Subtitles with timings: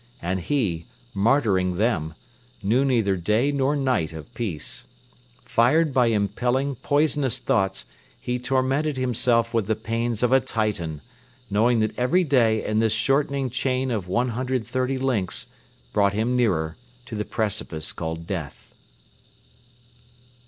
[0.19, 2.15] And he, martyring them,
[2.63, 4.87] knew neither day nor night of peace.
[5.45, 7.85] Fired by impelling, poisonous thoughts,
[8.19, 11.01] he tormented himself with the pains of a Titan,
[11.51, 15.45] knowing that every day in this shortening chain of one hundred thirty links
[15.93, 18.73] brought him nearer to the precipice called "Death."